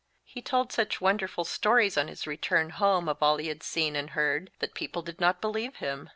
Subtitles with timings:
[0.23, 4.09] He told such wonderful stories on his return home of all he had seen and
[4.09, 6.09] heard that people did not believe him.